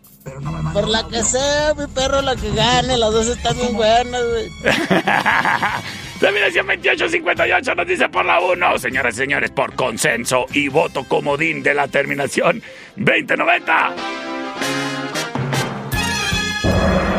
[0.72, 4.50] Por la que sea, mi perro, la que gane, las dos están bien buenas, güey.
[6.24, 8.80] Terminación 2858 nos dice por la 1.
[8.80, 12.64] Señoras y señores, por consenso y voto comodín de la terminación
[12.96, 13.90] 2090.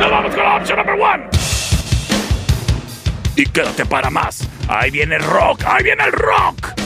[0.00, 1.24] Nos vamos con la opción number one.
[3.36, 4.48] Y quédate para más.
[4.68, 6.83] Ahí viene el rock, ahí viene el rock.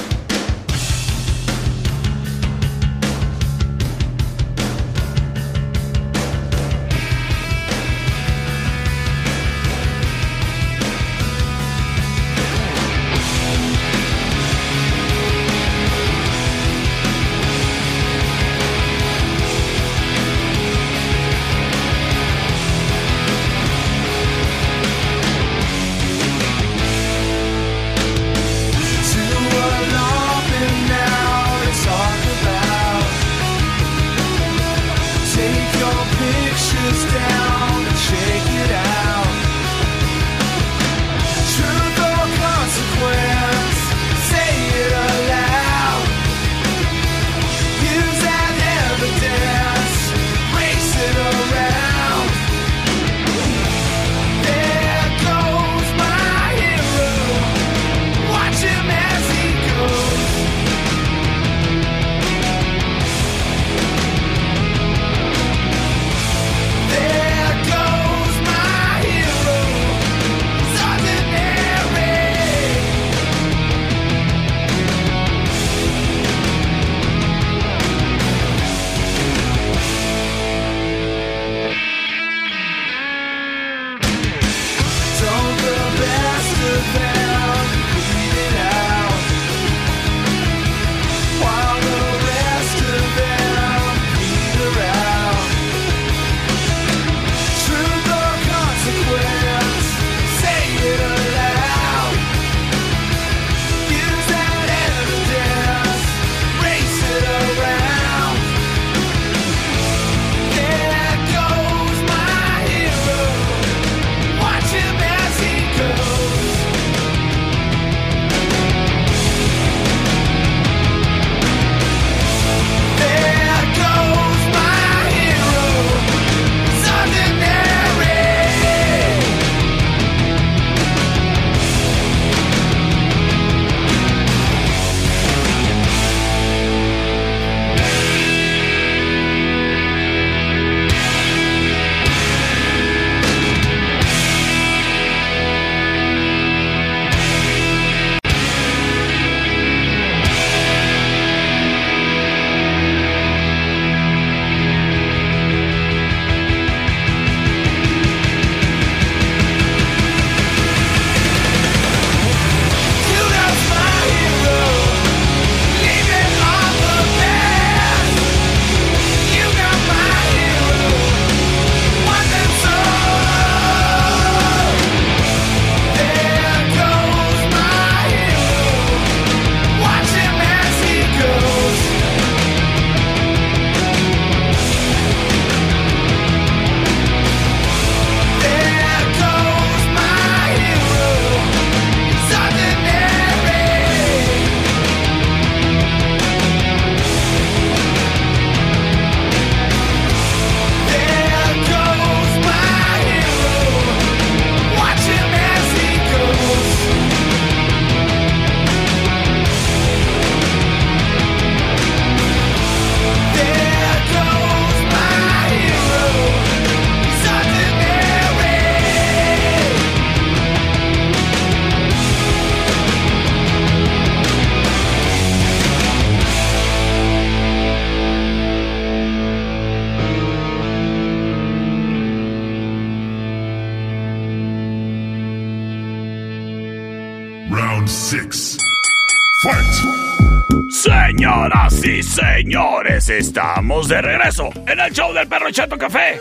[243.09, 246.20] Señores, estamos de regreso en el show del perro Chato Café.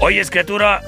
[0.00, 0.80] Oye, escritura.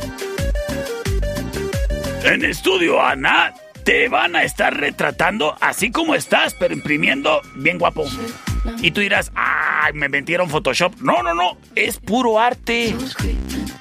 [2.25, 3.53] En estudio, Ana,
[3.85, 8.05] te van a estar retratando así como estás, pero imprimiendo bien guapo.
[8.83, 10.95] Y tú dirás, ay, me metieron Photoshop.
[11.01, 12.95] No, no, no, es puro arte.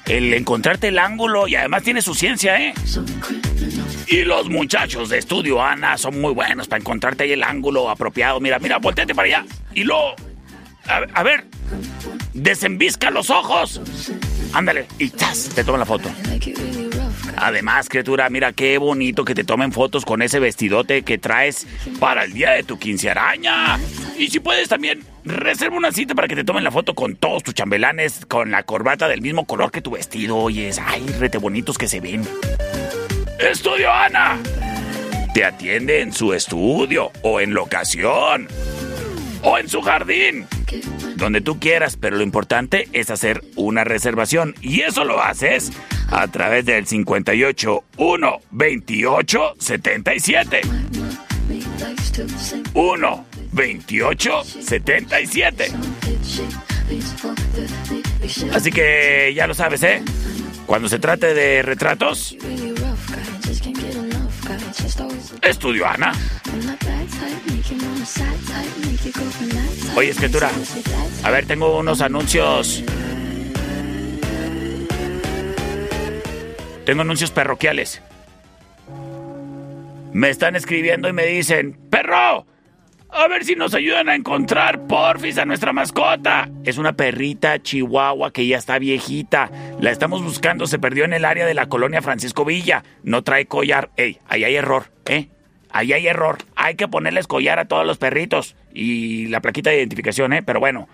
[0.06, 2.74] El encontrarte el ángulo y además tiene su ciencia, ¿eh?
[4.06, 8.40] Y los muchachos de estudio, Ana, son muy buenos para encontrarte ahí el ángulo apropiado.
[8.40, 9.44] Mira, mira, volteate para allá.
[9.74, 10.14] Y luego,
[10.88, 11.44] a, ver,
[12.32, 13.80] desenvisca los ojos.
[14.52, 15.50] ándale, y ¡zas!
[15.54, 16.10] te toman la foto.
[17.36, 21.66] Además, criatura, mira qué bonito que te tomen fotos con ese vestidote que traes
[22.00, 23.78] para el día de tu quincearaña.
[24.18, 27.44] Y si puedes también, reserva una cita para que te tomen la foto con todos
[27.44, 30.36] tus chambelanes con la corbata del mismo color que tu vestido.
[30.36, 32.26] Oyes, ay, rete bonitos que se ven.
[33.38, 34.36] Estudio Ana.
[35.32, 38.48] Te atiende en su estudio o en locación
[39.42, 40.46] o en su jardín.
[41.16, 44.54] Donde tú quieras, pero lo importante es hacer una reservación.
[44.60, 45.72] Y eso lo haces
[46.10, 50.60] a través del 58 1 28 77.
[52.74, 55.72] 1 28 77.
[58.52, 60.02] Así que ya lo sabes, ¿eh?
[60.66, 62.36] Cuando se trate de retratos,
[65.42, 66.12] estudio Ana.
[69.96, 70.50] Oye, escritura.
[71.24, 72.84] A ver, tengo unos anuncios.
[76.84, 78.00] Tengo anuncios parroquiales.
[80.12, 82.46] Me están escribiendo y me dicen, perro,
[83.18, 86.48] a ver si nos ayudan a encontrar porfis a nuestra mascota.
[86.64, 89.50] Es una perrita chihuahua que ya está viejita.
[89.80, 92.84] La estamos buscando, se perdió en el área de la colonia Francisco Villa.
[93.02, 93.90] No trae collar.
[93.96, 95.28] Ey, ahí hay error, ¿eh?
[95.70, 96.38] Ahí hay error.
[96.54, 98.54] Hay que ponerles collar a todos los perritos.
[98.72, 100.42] Y la plaquita de identificación, ¿eh?
[100.42, 100.88] Pero bueno.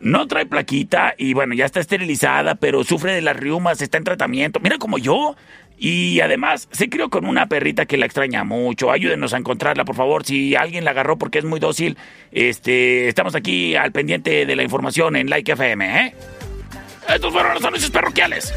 [0.00, 4.04] No trae plaquita y bueno, ya está esterilizada, pero sufre de las riumas, está en
[4.04, 4.60] tratamiento.
[4.60, 5.36] Mira como yo.
[5.76, 8.90] Y además, se crió con una perrita que la extraña mucho.
[8.90, 10.24] Ayúdenos a encontrarla, por favor.
[10.24, 11.98] Si alguien la agarró porque es muy dócil,
[12.30, 16.14] este, estamos aquí al pendiente de la información en Like FM, ¿eh?
[17.08, 18.52] Estos fueron los anuncios parroquiales.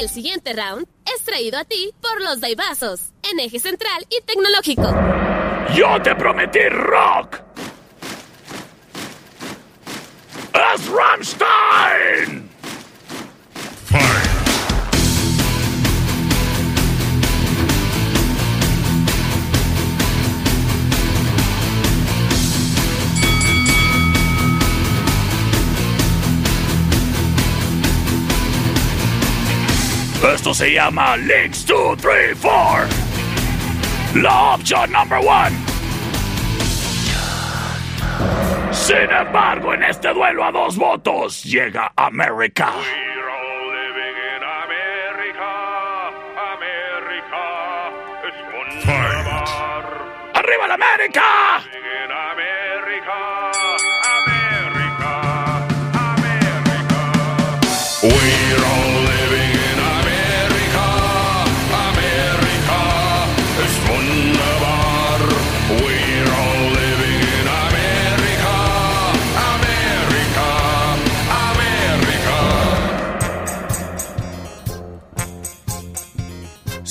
[0.00, 4.94] El siguiente round es traído a ti por los Daibazos, en eje central y tecnológico.
[5.74, 7.40] Yo te prometí rock.
[10.52, 12.50] Es Rammstein.
[30.32, 32.88] Esto se llama Links 2, 3, 4.
[34.22, 35.54] La opción number one.
[38.72, 42.72] Sin embargo, en este duelo a dos votos llega América.
[50.34, 51.64] ¡Arriba la América!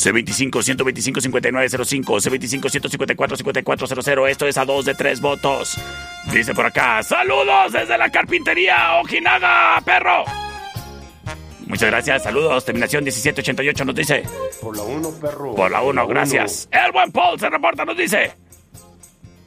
[0.04, 5.78] C25-125-5905, C25-154-5400, esto es a dos de tres votos.
[6.32, 10.26] Dice por acá, saludos desde la carpintería, Ojinaga, perro.
[11.68, 12.64] Muchas gracias, saludos.
[12.66, 14.24] Terminación 1788 nos dice.
[14.62, 15.56] Por la 1, perro.
[15.56, 16.70] Por la 1, gracias.
[16.72, 16.86] Uno.
[16.86, 18.32] El buen Paul se reporta, nos dice.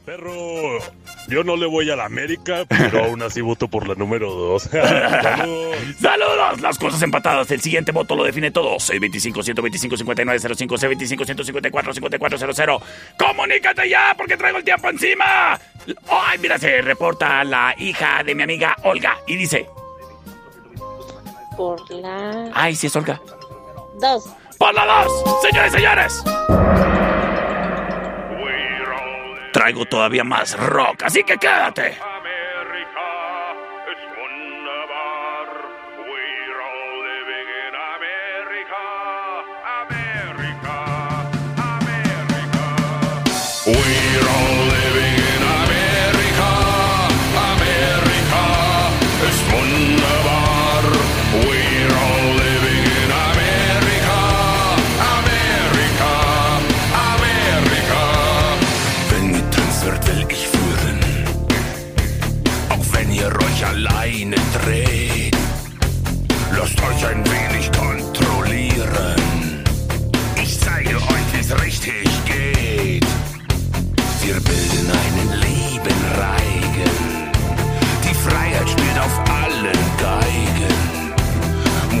[0.05, 0.79] Perro,
[1.27, 4.63] yo no le voy a la América, pero aún así voto por la número 2.
[6.01, 7.49] Saludos, las cosas empatadas.
[7.51, 8.79] El siguiente voto lo define todo.
[8.79, 12.83] 625 125 5905 625 154 5400.
[13.17, 15.59] Comunícate ya porque traigo el tiempo encima.
[16.09, 19.67] Ay, mira, se reporta la hija de mi amiga Olga y dice.
[21.55, 23.19] Por la Ay, sí es Olga.
[23.99, 24.25] dos.
[24.57, 26.23] Por la dos, señores y señores.
[29.51, 31.97] Traigo todavía más rock, así que quédate.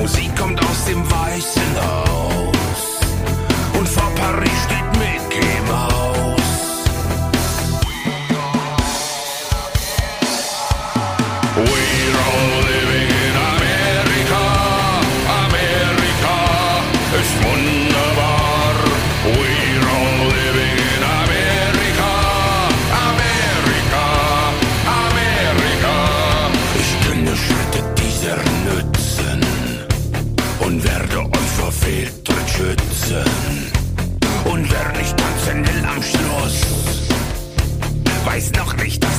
[0.07, 2.06] Musik kommt aus dem Weißen Haus.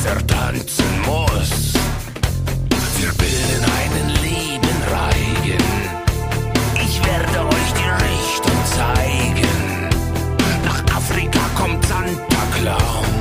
[0.09, 1.73] Er tanzen muss.
[2.99, 5.65] Wir bilden einen lieben Reigen.
[6.85, 9.89] Ich werde euch die Richtung zeigen.
[10.65, 13.18] Nach Afrika kommt Santa Claus.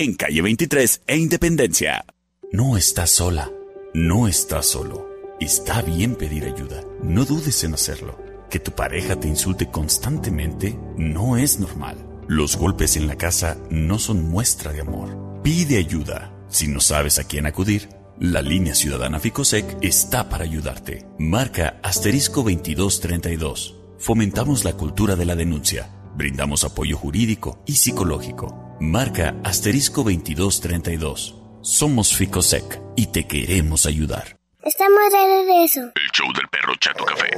[0.00, 2.04] En calle 23 e Independencia.
[2.52, 3.50] No estás sola.
[3.92, 5.08] No estás solo.
[5.40, 6.84] Está bien pedir ayuda.
[7.02, 8.16] No dudes en hacerlo.
[8.48, 11.96] Que tu pareja te insulte constantemente no es normal.
[12.28, 15.42] Los golpes en la casa no son muestra de amor.
[15.42, 16.32] Pide ayuda.
[16.48, 17.88] Si no sabes a quién acudir,
[18.20, 21.08] la línea ciudadana Ficosec está para ayudarte.
[21.18, 23.74] Marca asterisco 2232.
[23.98, 25.90] Fomentamos la cultura de la denuncia.
[26.14, 28.67] Brindamos apoyo jurídico y psicológico.
[28.80, 31.34] Marca asterisco 2232.
[31.62, 34.38] Somos Ficosec y te queremos ayudar.
[34.62, 35.80] Estamos de regreso.
[35.80, 37.30] El show del perro Chato Café.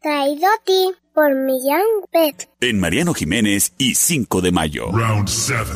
[0.00, 2.48] Traído a ti por Millán Pet.
[2.60, 4.90] En Mariano Jiménez y 5 de mayo.
[4.92, 5.70] Round 7.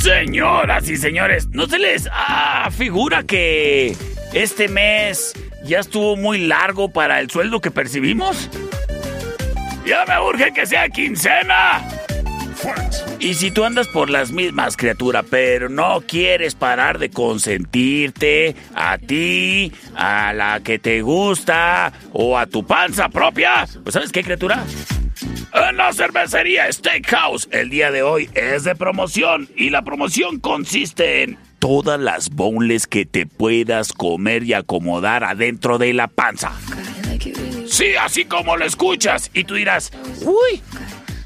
[0.00, 3.94] Señoras y señores, ¿no se les ah, figura que
[4.32, 5.34] este mes
[5.64, 8.48] ya estuvo muy largo para el sueldo que percibimos?
[9.88, 11.82] Ya me urge que sea quincena.
[13.18, 18.98] Y si tú andas por las mismas, criatura, pero no quieres parar de consentirte a
[18.98, 24.62] ti, a la que te gusta o a tu panza propia, pues ¿sabes qué, criatura?
[25.54, 31.22] En la cervecería Steakhouse, el día de hoy es de promoción y la promoción consiste
[31.22, 36.52] en todas las boneless que te puedas comer y acomodar adentro de la panza.
[37.68, 39.30] Sí, así como lo escuchas.
[39.34, 39.90] Y tú dirás,
[40.22, 40.62] uy,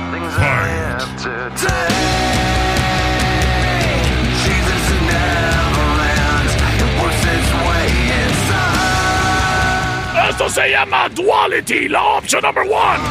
[10.41, 13.03] Esto se llama Duality, la opción number one.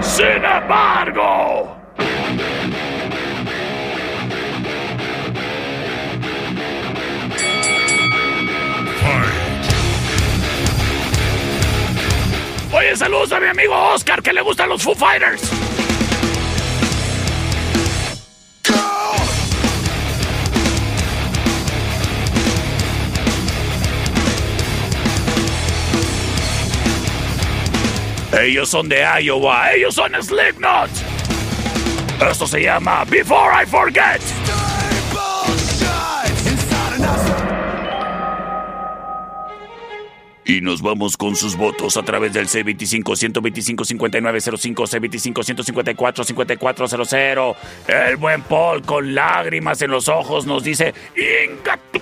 [0.00, 1.76] Sin embargo.
[12.72, 15.63] Oye, saludos a mi amigo Oscar que le gustan los Foo Fighters.
[28.40, 30.90] Ellos son de Iowa, ellos son Slipknot.
[32.30, 34.20] Esto se llama Before I Forget.
[40.46, 45.32] Y nos vamos con sus votos a través del C25-125-5905,
[45.94, 47.56] C25-154-5400.
[47.88, 51.98] El buen Paul con lágrimas en los ojos nos dice: "Inga tu-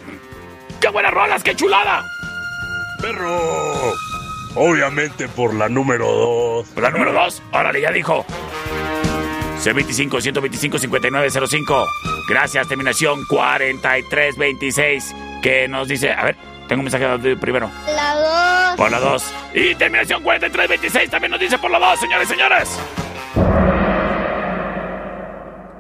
[0.81, 2.05] ¡Qué buenas rolas, qué chulada!
[3.01, 3.93] Perro.
[4.55, 6.77] Obviamente por la número 2.
[6.77, 8.25] La número 2, órale, ya dijo.
[9.63, 11.87] C25-125-5905.
[12.29, 15.15] Gracias, terminación 4326.
[15.43, 16.37] Que nos dice: A ver,
[16.69, 17.71] tengo un mensaje de primero.
[17.87, 18.77] La 2.
[18.77, 19.35] Por la 2.
[19.55, 22.79] Y terminación 4326 también nos dice por la 2, señores y señores.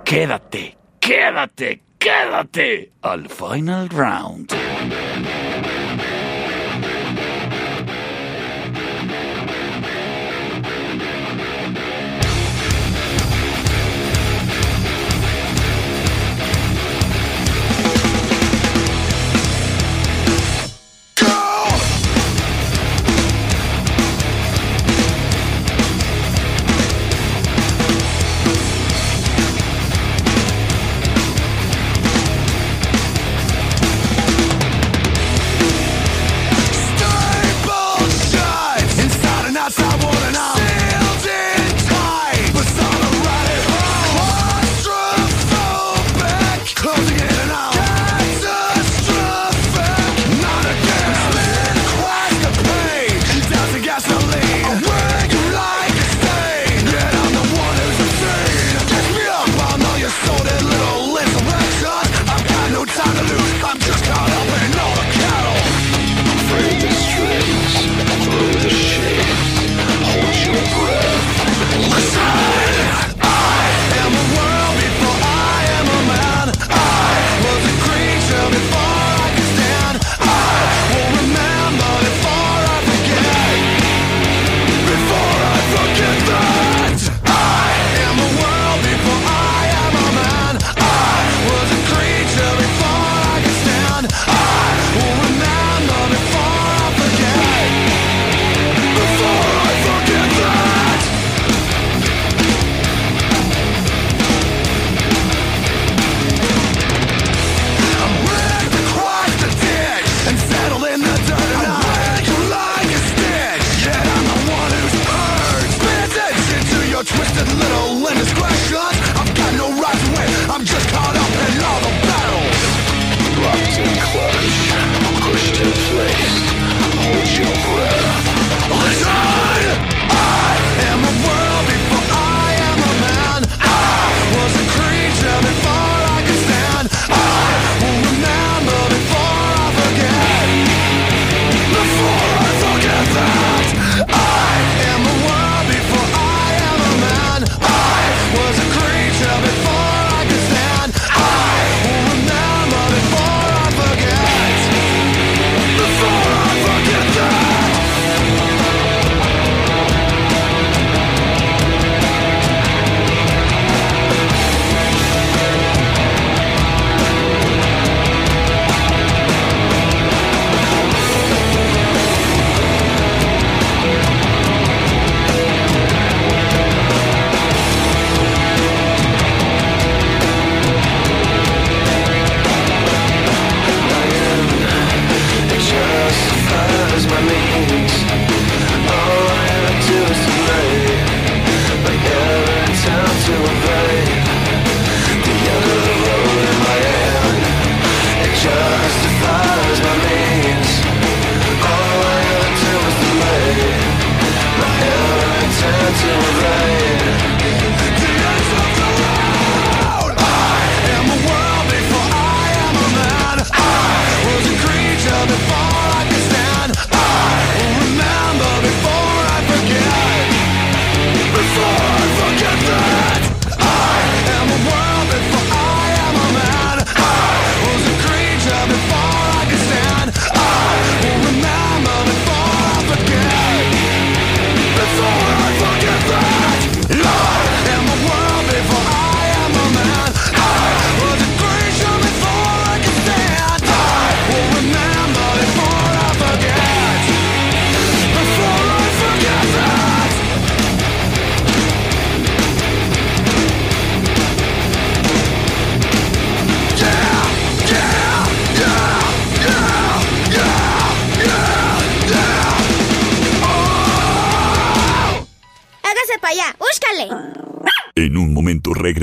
[0.04, 4.52] Quédate, quédate, quédate al final round.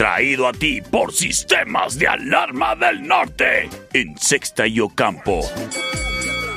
[0.00, 5.42] traído a ti por Sistemas de Alarma del Norte, en Sexta y Ocampo.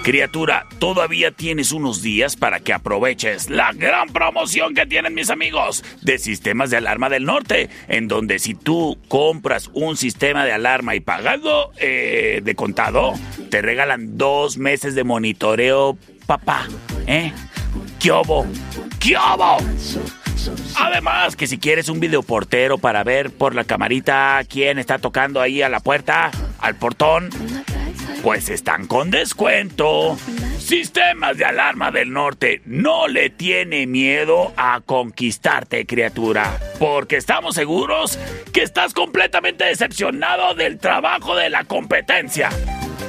[0.02, 5.84] Criatura, todavía tienes unos días para que aproveches la gran promoción que tienen mis amigos
[6.02, 10.96] de Sistemas de Alarma del Norte, en donde si tú compras un sistema de alarma
[10.96, 13.12] y pagando eh, de contado,
[13.50, 16.66] te regalan dos meses de monitoreo, papá,
[17.08, 17.34] ¿eh?
[18.00, 18.48] ¿Qué obo?
[19.02, 19.58] ¿Qué obo?
[20.76, 25.62] Además, que si quieres un videoportero para ver por la camarita quién está tocando ahí
[25.62, 27.30] a la puerta, al portón,
[28.22, 30.18] pues están con descuento.
[30.58, 36.58] Sistemas de alarma del norte no le tiene miedo a conquistarte, criatura.
[36.80, 38.18] Porque estamos seguros
[38.54, 42.50] que estás completamente decepcionado del trabajo de la competencia.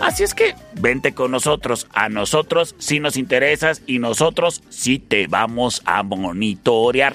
[0.01, 1.87] Así es que vente con nosotros.
[1.93, 7.15] A nosotros sí nos interesas y nosotros sí te vamos a monitorear.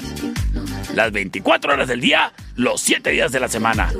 [0.96, 3.92] Las 24 horas del día, los 7 días de la semana.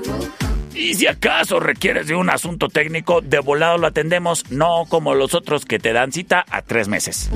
[0.80, 5.34] Y si acaso requieres de un asunto técnico, de volado lo atendemos, no como los
[5.34, 7.30] otros que te dan cita a tres meses.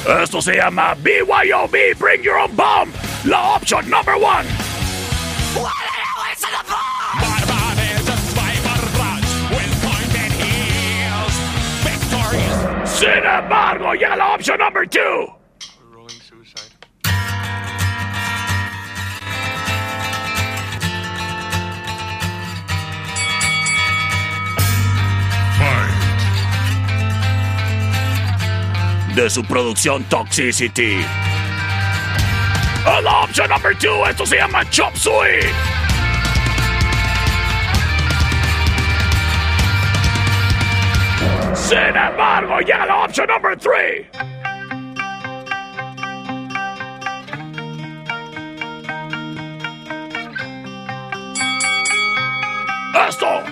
[0.09, 2.91] Esto se llama BYOB, Bring Your Own Bomb,
[3.25, 4.43] la opción number one.
[5.53, 6.49] What the hell is it?
[12.85, 15.38] Sin embargo, llega la opción number two.
[29.15, 30.97] De su producción Toxicity.
[33.03, 35.41] La opción number 2, esto se llama Chop Suey.
[41.53, 44.07] Sin embargo, llega la opción number 3.
[53.07, 53.43] Esto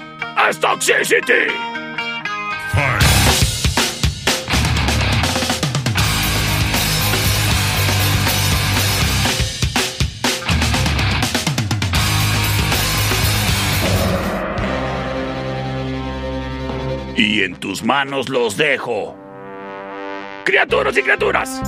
[0.49, 1.76] es Toxicity.
[17.17, 19.17] Y en tus manos los dejo.
[20.45, 21.59] Criaturas y criaturas.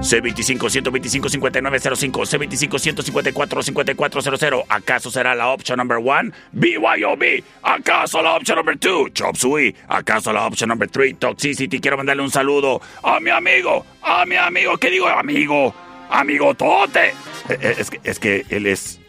[0.00, 4.64] C25-125-5905, C25-154-5400.
[4.68, 6.32] ¿Acaso será la opción number one?
[6.52, 7.42] BYOB.
[7.62, 9.08] ¿Acaso la opción number two?
[9.14, 9.74] Chop Suey.
[9.88, 11.14] ¿Acaso la opción number three?
[11.14, 11.80] Toxicity.
[11.80, 14.76] Quiero mandarle un saludo a mi amigo, a mi amigo.
[14.76, 15.74] ¿Qué digo amigo?
[16.10, 17.14] Amigo Tote.
[17.48, 19.00] Eh, eh, Es que, es que él es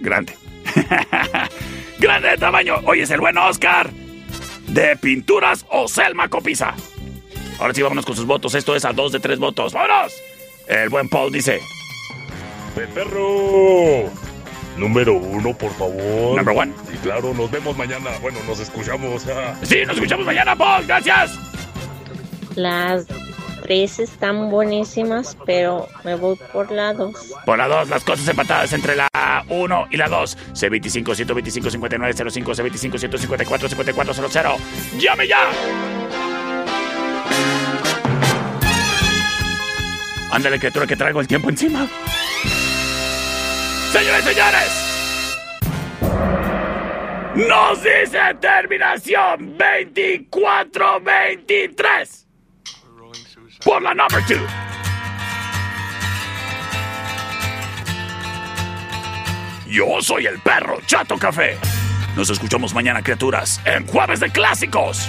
[0.00, 0.32] grande.
[2.00, 2.80] grande de tamaño.
[2.86, 3.88] Hoy es el buen Oscar.
[4.68, 6.74] De pinturas o Selma Copiza.
[7.58, 8.54] Ahora sí, vámonos con sus votos.
[8.54, 9.72] Esto es a dos de tres votos.
[9.72, 10.12] ¡Vámonos!
[10.68, 11.60] El buen Paul dice:
[12.76, 14.10] ¡De perro!
[14.76, 16.36] Número uno, por favor.
[16.36, 16.72] Number one.
[16.94, 18.10] Y claro, nos vemos mañana.
[18.20, 19.26] Bueno, nos escuchamos.
[19.62, 20.86] Sí, nos escuchamos mañana, Paul.
[20.86, 21.32] Gracias.
[22.54, 23.06] Las
[23.68, 27.34] tres están buenísimas, pero me voy por la dos.
[27.44, 29.10] Por la 2, las cosas empatadas entre la
[29.46, 30.38] 1 y la 2.
[30.54, 34.54] C25 125 5905 C25 154 5400.
[34.98, 35.50] ¡Llame ya!
[40.30, 41.86] Ándale, criatura, que traigo el tiempo encima.
[43.92, 44.86] Señores, señores.
[47.34, 52.27] Nos dice terminación 2423
[53.64, 54.36] por la number two.
[59.66, 61.58] Yo soy el perro Chato Café.
[62.16, 65.08] Nos escuchamos mañana, criaturas, en Jueves de Clásicos.